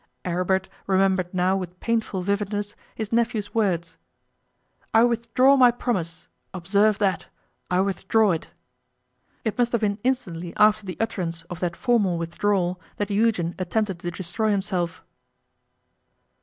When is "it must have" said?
9.45-9.81